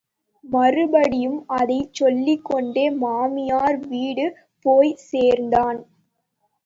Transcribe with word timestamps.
மறுபடியும் 0.43 1.45
அதைச் 1.49 1.93
சொல்லிக் 1.93 2.45
கொண்டே 2.45 2.89
மாமியார் 2.95 3.79
வீடு 3.87 4.25
போய்ச்சேர்ந்தான். 4.65 5.79